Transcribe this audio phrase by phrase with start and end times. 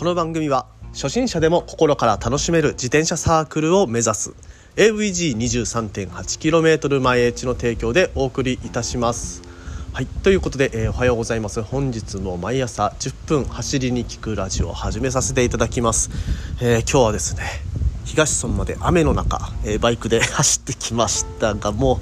[0.00, 4.32] この番組は初心者でも心から楽しめる自転車サークルを目指す
[4.76, 9.42] AVG23.8km 前エッジの提供でお送りいたします。
[9.92, 11.60] はいということで、えーおはようございます。
[11.60, 16.08] 本日も毎朝10分走りに聞くラジオを始めさせていただきます、
[16.62, 17.42] えー今日はですね
[18.06, 21.98] 東村まで雨の中、えーバイクで走ってきましたがもう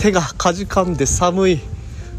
[0.00, 1.60] 手がかじかんで寒い。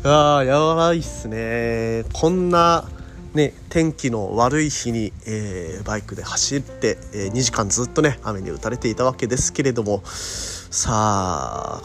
[0.04, 2.06] あーやばいっすね。
[2.14, 2.88] こんな
[3.36, 11.82] ね天気の悪い日に、えーバイクで走って、えー2時間ずっとね雨に打たれていたわけですけれどもさあ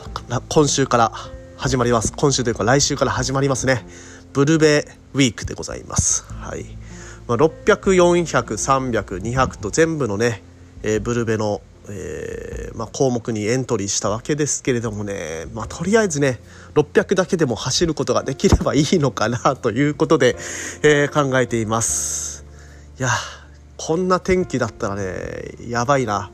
[0.48, 1.12] 今週から
[1.56, 2.14] 始まります。
[2.16, 3.84] 今週というか来週から始まりますね。
[4.32, 6.24] ブルベウィークでございます。
[6.32, 6.64] はい、
[7.26, 10.42] まあ、600400300200と全部のね、
[10.82, 11.60] えーブルベの、
[11.92, 16.40] えーまあ、項目にエントリーしたわけですけれどもね、まあ、とりあえずね
[16.74, 20.36] 600だけでも走ることができればいいのかなということで、
[20.82, 22.45] えー考えています。
[22.98, 23.08] いや
[23.76, 26.30] こんな天気だったらねやばいな。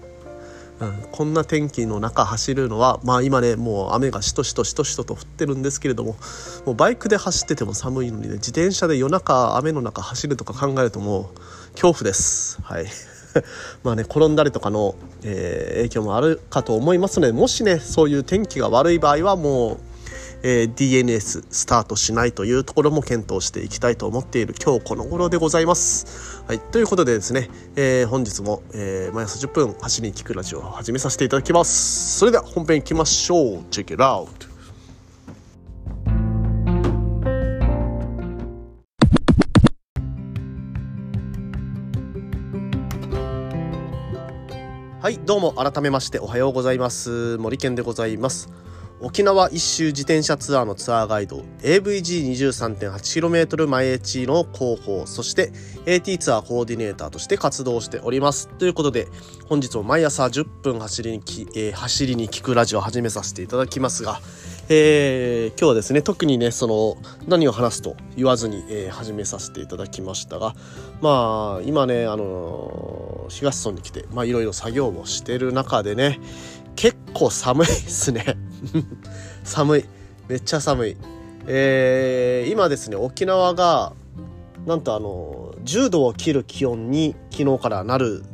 [0.79, 6.17] うん、こんな天気の中走るのはまあ今ねもう雨がしとしとしとしとと降ってるんですけれども
[6.67, 12.61] もうバイクで走ってても寒いのにね自転車で夜中雨の中走るとか考えるともう恐怖です。
[12.63, 12.87] はい。
[13.83, 19.77] まあね転んだりとかの、えー影響もあるかと思いますのでもしねそういう天気が悪い場合はもう
[20.43, 26.43] えー DNS スタートしないというところも検討していきたいと思っている今日この頃でございます。
[26.47, 32.19] はい、ということでですね、えー本日も、え毎朝10分走りに聞くラジオを始めさせていただきます。
[32.19, 33.57] それでは本編いきましょう。
[33.71, 34.46] Check it out!
[45.07, 47.39] はいどうも改めましておはようございます。
[47.39, 48.51] 森健でございます。
[49.01, 55.53] 沖縄一周自転車ツアーのツアーガイド AVG23.8km 前エチの広報そして
[55.87, 58.49] AT ツアーコーディネーターとして活動しております。
[58.59, 59.07] ということで
[59.49, 64.21] 本日も毎朝10分走りにき、えー走りに聞くラジオを始めさせていただきますが、
[64.69, 66.97] えー今日はですね特にねその
[67.29, 70.55] 何を話すと言わずに、えー始めさせていただきましたが
[71.01, 76.21] まあ今ねあのー東村に来てまあいろいろ作業をしてる中でね
[76.77, 78.37] 結構寒いですね。
[79.45, 79.85] 寒い。
[80.29, 80.97] めっちゃ寒い。
[81.47, 83.93] えー今ですね沖縄が
[84.67, 88.25] なんとあの10度を切る気温に昨日からなる、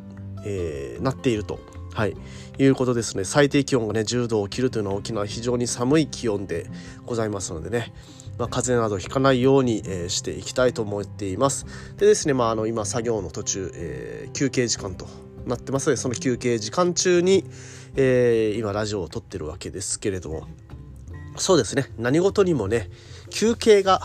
[0.45, 1.59] えーなっていると。
[1.95, 2.17] はい。
[2.63, 3.25] いうことですね。
[3.25, 6.67] 最低気温がね10度を切るというのは沖縄非常に寒い気温で
[7.05, 7.93] ございますのでね。
[8.39, 11.67] まあ、風邪などひかないように、えーしていきたいと思っています。
[11.99, 15.07] でですね、まあ、あの今作業の途中、えー休憩時間と
[15.47, 15.89] なってます。
[15.89, 17.45] のでその休憩時間中に、
[17.97, 20.47] えー今ラジオを撮ってるわけですけれども。
[21.37, 21.87] そうですね。
[21.99, 22.91] 何事にもね
[23.31, 24.01] 休憩が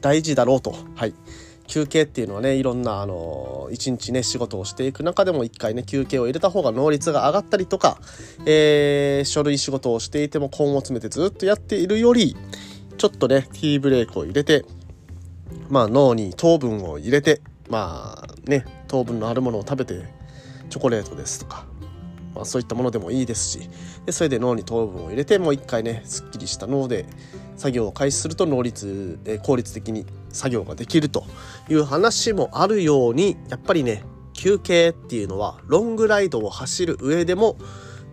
[0.00, 0.76] 大事だろうと。
[0.94, 1.14] はい。
[1.66, 7.98] 休憩っていうのはねいろんなあの一日ね仕事をしていく中でも一回ね休憩を入れた方が能率が上がったりとか、
[8.44, 12.36] えー書類仕事をしていても根を詰めてずっとやっているより
[12.96, 14.64] ちょっとねティーブレークを入れて
[15.68, 20.04] まあ脳に糖分を入れてまあね糖分のあるものを食べて
[20.70, 21.66] チョコレートですとか、
[22.34, 23.70] まあ、そういったものでもいいですし
[24.04, 27.06] でそれで脳に糖分を入れてもう一回ねすっきりした脳で
[27.56, 31.24] 作業を開始すると能率、えー効率的に作業ができると
[31.68, 37.56] いう話もあるようにやっぱりね休憩っていうのはロングライドを走る上でも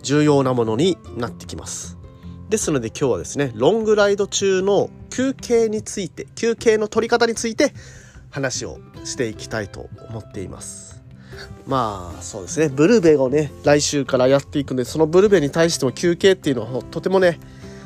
[0.02, 1.98] 重要なものになってきます。
[2.48, 7.72] ですので今日はですねロングライド中の休憩について休憩の取り方について
[8.30, 11.02] 話をしていきたいと思っています
[11.66, 17.40] まあそうですねブルベをね来週からやっていくんでそのブルベに対しても休憩っていうのはとてもね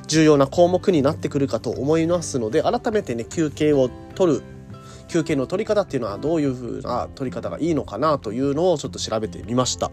[0.09, 4.43] 重要な項目になってくるかと思いますので改めてね休憩を取る
[5.07, 9.91] 休憩の取り方っていうのはどういう風な取り方がいいのかなというのをちょっと調べてみました。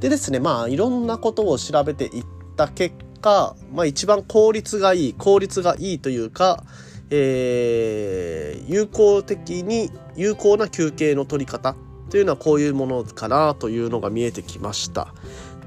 [0.00, 2.24] でですねまあいろんなことを調べていっ
[2.56, 6.64] た結果、まあ、一番効率がいい効率がいいというか、
[7.10, 8.40] えー
[8.70, 11.74] 有効的に有効な休憩の取り方
[12.08, 15.12] というのはこういうものかなというのが見えてきました。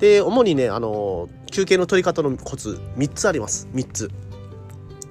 [0.03, 3.69] で主にねあの休憩の取り方のコツ3つあります。
[3.73, 4.11] 3つ。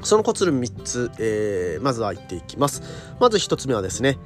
[0.03, 2.83] そのコツの3つ、えーまずは言っていきます。
[3.19, 4.19] まず1つ目はですね、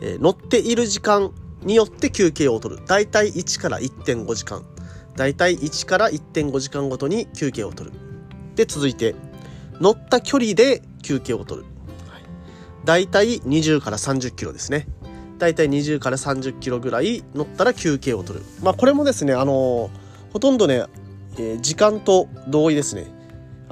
[0.00, 1.32] えー乗っている時間
[1.62, 2.84] によって休憩を取る。
[2.86, 4.62] だいたい1から1.5時間。
[5.16, 7.96] だいたい1から1.5時間ごとに休憩を取る。
[8.54, 9.16] で続いて
[9.80, 11.66] 乗った距離で休憩を取る、
[12.08, 12.22] はい、
[12.84, 14.86] だいたい20から30キロですね。
[15.38, 18.44] だいたい20から30キロぐらい乗ったら休憩を取る。
[18.62, 19.90] まあこれもですねあの
[20.32, 20.84] ほとんどね、
[21.38, 23.06] えー時間と同意ですね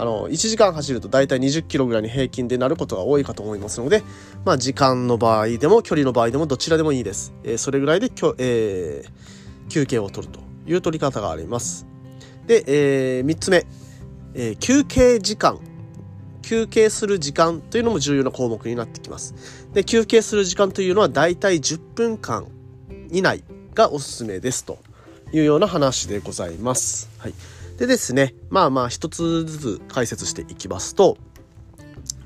[0.01, 4.03] あの1時間走ると大体20キロぐらいに平均でなることが多いかと思いますので、
[4.47, 7.35] まあ、時間の場合でも距離の場合でもどちらでもいいです。
[7.45, 11.87] えー、それぐらいできょ、えー、休憩を取るという取り方があります。
[12.47, 13.67] で、えー、3つ目、
[14.35, 15.61] え、休憩時間
[16.41, 19.35] 休憩する時間というのも重要な項目になってきます。
[19.75, 22.47] で休憩する時間というのは大体10分間
[23.11, 24.79] 以内がおすすめですと
[25.33, 27.09] いうような話でございます。
[27.19, 27.35] はい、
[27.79, 31.19] でですねまあまあ一つずつ解説していきますと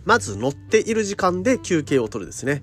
[0.04, 2.62] まず乗っている時間で休憩を取るですね。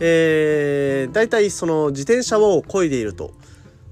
[0.00, 3.32] えー、大体その自転車を漕いでいると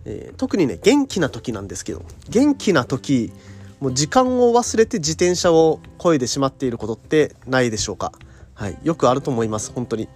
[0.07, 3.33] えー、特にね元気な時なんですけど元気な時
[3.81, 8.13] もう時間を忘れて自転車を漕いでしまっていることってないでしょうか、
[8.55, 10.09] はい、よくあると思います本当に、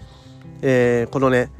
[0.63, 1.51] えー、このね、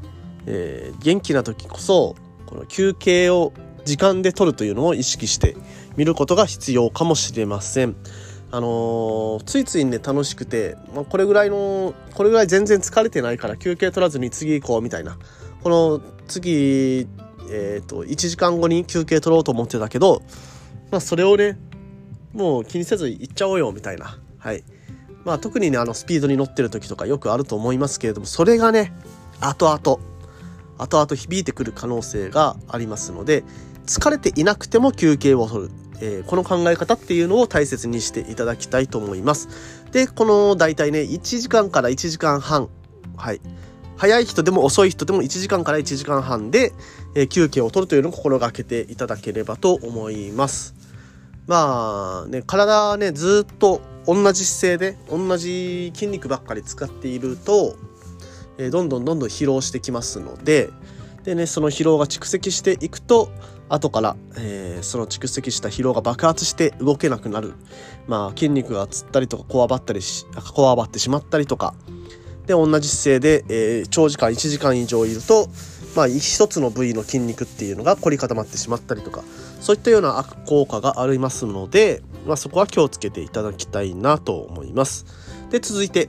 [0.47, 2.15] えー、元気な時こそ
[2.47, 3.53] この休憩を
[3.85, 5.55] 時間で取るというのを意識して
[5.95, 7.95] 見ることが必要かもしれません。
[8.53, 15.17] あのー、ついついね楽しくて、まあ、これぐらいのこれぐらい全然疲れてないから休憩取らずに次行こうみたいな。
[15.63, 17.07] この次
[17.53, 20.21] えーと、1時間後に休憩取ろうと思ってたけど、
[20.89, 21.57] まあ、それをね
[22.33, 24.63] もう気にせず行っちゃおうよみたいな、はい。
[25.25, 28.91] まあ、特にねあのスピードに乗ってる時とかよくあると思いますけれどもそれがね
[29.39, 29.99] 後々
[30.79, 33.43] 後々響いてくる可能性がありますので
[33.85, 39.49] 疲れていなくても休憩を取る、えー、この考え方っていうのを大切にしていただきたいと思います。
[39.91, 42.69] でこの大体ね1時間から1時間半
[43.17, 43.41] はい
[43.97, 46.73] 早い人でも遅い人でも1時間から1時間半で、
[47.13, 50.73] えー、休憩を取るというのを心がけていただければと思います。
[51.45, 57.75] まあね、体ね、ずっと同じ姿勢で同じ筋肉ばっかり使っていると、
[58.57, 60.69] えー、どんどんどんどん疲労してきますので、
[61.23, 63.31] でね、その疲労が蓄積していくと、
[63.73, 67.53] 後から、えー、その蓄積した疲労が爆発して動けなくなる。
[68.07, 71.73] まあ、筋肉がつったりとか、こわばったりし、こわばってしまったりとか、
[72.45, 75.47] で同じ姿勢で、えー、長時間1時間以上いると、
[75.95, 79.23] まあ、一つの部位の筋肉っていうのが凝り固まってしまったりとか
[79.59, 85.05] そういったような悪効果がありますので、まあ、そこは気をつけていただきたいなと思います。
[85.49, 86.07] で続いて、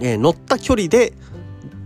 [0.00, 1.12] えー、乗った距離で、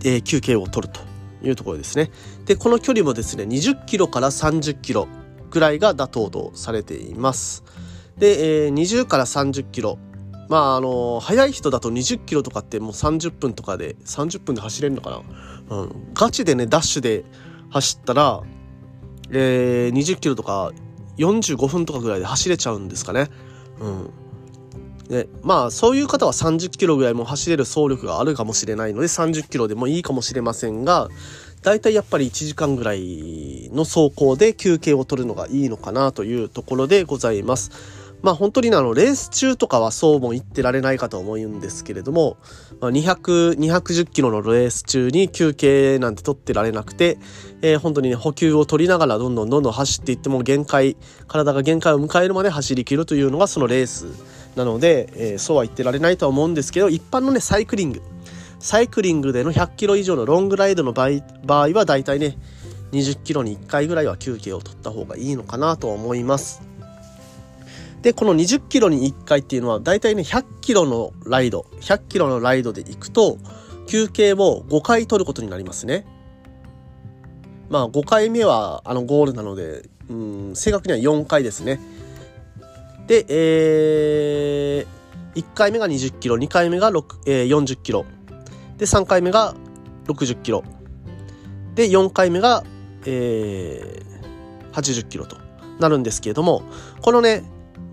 [0.03, 1.01] え、休憩を取ると
[1.47, 2.11] いうところですね。
[2.45, 5.07] でこの距離もですね20キロから30キロ
[5.49, 7.63] ぐらいが妥当とされています。
[8.17, 9.97] で、えー、20から30キロ
[10.49, 15.09] まああの速い人だと20キロとかってもう30分とかで30分で走れるのか
[15.69, 17.25] な、うん、ガチでねダッシュで
[17.69, 18.41] 走ったら、
[19.31, 20.71] えー、20キロとか
[21.17, 23.29] 45分とかぐらいで走れちゃうんですかね。
[23.79, 24.09] うん
[25.09, 31.09] でまあそういう方は30キロぐらいも走れる走力があるかもしれないので30キロでもいいかもしれませんが
[31.61, 37.71] だいたいやっぱり1時間ぐらいの走行で休憩を取るのがいいのかなというところでございます。
[38.21, 42.37] まあ本当にあのレース中とかはそうも言ってられないかと思うんですけれども、
[42.79, 47.19] ま、200、210キロのレース中に休憩なんて取ってられなくて、
[47.61, 50.97] えー、本当にね、補給を取りながらどんどんどんどん走っていっても限界、
[51.27, 54.07] 体が限界を迎えるまで走り切るというのがそのレース
[54.55, 58.01] なので、えー、そうは言ってられないとは思うんですけど、一般のね、サイクリング、
[58.59, 61.09] サイクリングでの100キロ以上のロングライドの場合
[61.43, 62.37] 場合は大体ね、
[62.91, 66.61] 20キロに1回ぐらいは休憩を取った方がいいのかなと思います。
[68.01, 73.37] で、この20キロに1回っていうのは、だいたいね、100キロのライド、100キロのライドで行くと、
[73.87, 76.05] 休憩を5回取ることになりますね。
[77.69, 81.79] まあ、5回目は、あの、ゴールなので、うん、正確には4回ですね。
[83.07, 88.05] で、えー、1回目が20キロ、2回目が、えー、40キロ。
[88.77, 89.55] で、3回目が
[90.07, 90.63] 60キロ。
[91.75, 92.63] で、4回目が、
[93.05, 95.37] えー、80キロと
[95.79, 96.63] なるんですけれども、
[97.01, 97.43] このね、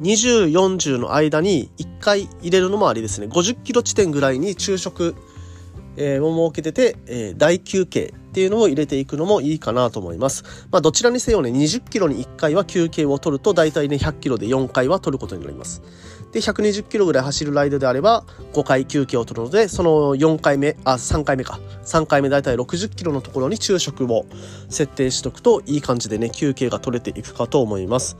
[0.00, 3.26] 20、40の間に1回入れるのもありですね。
[3.26, 5.14] 50キロ地点ぐらいに昼食、
[5.96, 10.66] えー、を設けてて、えー、大休憩っていうのを入れていくのもいいかなと思います。
[10.70, 15.82] まあどちらにせよね、20キロに1回は休憩を取ると、大体ね、100キロで4回は取ることになります。
[16.32, 18.24] で、120キロぐらい走るライドであれば、
[18.54, 21.60] 5回休憩を取るので、その4回目、あ、3回目か。
[21.84, 24.24] 3回目大体60キロのところに昼食を
[24.70, 28.16] 設定しとくと、いい感じでね、休憩が取れていくかと思います。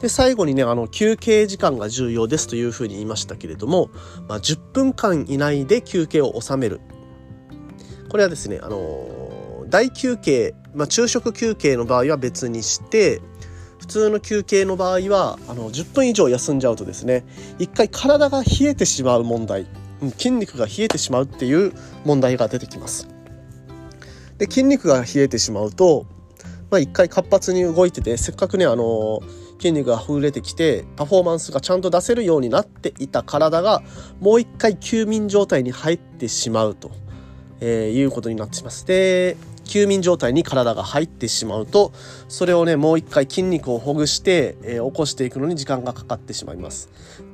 [0.00, 3.88] で最後にねあの休憩時間が重要ですというふうに言いましたけれども、
[4.28, 6.80] まあ、10分間以内で休憩を収める
[8.08, 9.35] これはですねあの
[9.68, 13.20] 大休憩、まあ、昼食休憩の場合は別にして
[13.78, 17.24] 普通の休憩の場合はあの10分以上休んじゃうとですね
[17.58, 19.66] 一回体が冷えてしまう問題
[20.18, 21.72] 筋肉が冷えてしまうっていう
[22.04, 23.08] 問題が出てきます。
[24.38, 26.06] で筋肉が冷えてしまうと
[26.70, 29.20] まあ、一回活発に動いててせっかくねあの
[29.58, 33.82] 筋肉が溢れてきてパフォーマンスがちゃんと出せるようになっていた体が
[34.20, 36.90] もう一回休眠状態に入ってしまうと、
[37.60, 38.84] えー、いうことになってします。
[38.86, 41.92] で休眠状態に体が入ってしまうと
[42.28, 46.90] それをねもう一回筋肉をほぐして、えー、起こしていくのに時間がかかってしまいます。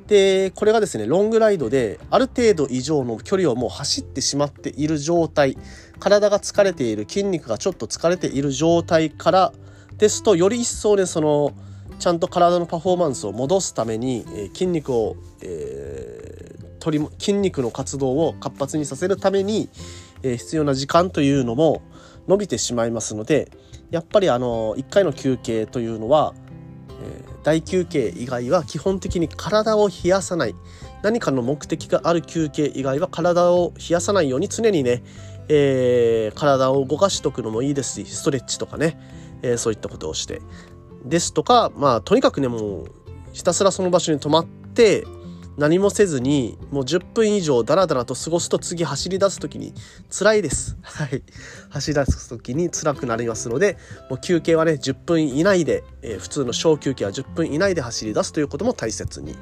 [0.07, 5.57] でこれがですねロングライドである程度以上の距離をもう走ってしまっている状態
[5.99, 9.53] 体が疲れている筋肉がちょっと疲れている状態から
[9.97, 11.53] ですとより一層ねその
[11.99, 19.69] ちゃんと体のパフォーマンスを戻すために、えー、筋肉を、えー、取り筋肉の活動を活発にさせるために、
[20.21, 21.81] え、必要な時間というのも
[22.27, 23.51] 伸びてしまいますので
[23.91, 26.33] やっぱりあの1回の休憩というのは、
[27.01, 30.55] えー、大休憩以外は基本的に体を冷やさない。
[31.03, 35.03] 何かの目的がある休憩以外は体を冷やさないように常にね、
[35.49, 38.97] えー、体を動かしとくのもいいですしストレッチとかね、
[39.41, 40.41] えー、そういったことをして。
[41.05, 42.85] ですとかまあとにかくねもう
[43.33, 45.05] ひたすらその場所に泊まって
[45.57, 49.73] 何もせずにもう10分以上ダラダラと過ごすと次走り出す時に
[50.09, 50.77] 辛いです。
[50.81, 51.21] はい。
[51.69, 53.77] 走り出す時に辛くなりますので、
[54.09, 59.35] もう休憩はね、10分以内で、えー、普通の小休憩は10分以内で走り出すということも大切に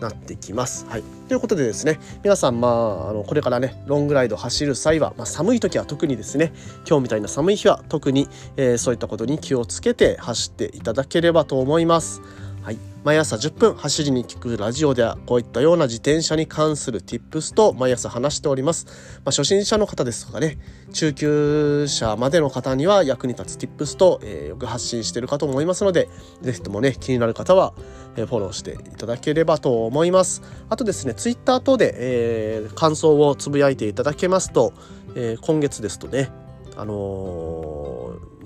[0.00, 0.86] なってきます。
[0.88, 1.02] はい。
[1.28, 6.52] ということでですね、皆さん、まあ、あの、これからね、ロングライド走る際は、まあ、寒い時は特にですね、
[6.86, 12.20] 今日みたいな寒い日は特に、えー、そういったことに気をつけて走っていただければと思います。
[12.64, 18.86] はい、毎朝10分走りに聞くラジオではこういったような自転車に関する tips と毎朝話しております。
[18.86, 18.92] ま
[19.26, 20.56] あ、初心者の方ですとかね、
[20.90, 26.08] 中級者までの方には役に立つ tips と、えー、よく発信してるかと思いますので、
[26.40, 27.74] ぜひともね、気になる方は、
[28.16, 30.40] え、フォローしていただければと思います。
[30.70, 34.72] あとですね、Twitter 等で、えー、感想をつぶやいていただけますと、
[35.16, 36.30] え今月ですとね、
[36.78, 37.93] あの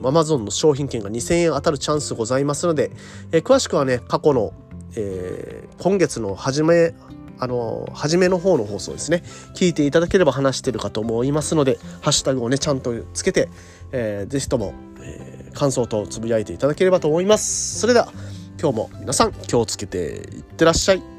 [0.03, 2.91] アマゾンの商品券が2000円当たるチャンスございますので、
[3.33, 4.53] えー、詳しくはね、過去の、
[4.97, 6.95] えー、今月の初め、
[7.39, 9.23] あの、初めの方の放送ですね、
[9.55, 13.49] 聞いていただければ話してるかと思いますので、ハッシュタグをね、ちゃんとつけて、
[13.93, 17.79] えー、ぜひとも、えー、感想とつぶやいていただければと思います。
[17.81, 18.13] それでは、
[18.61, 21.18] 今日も皆さん気をつけていってらっしゃい。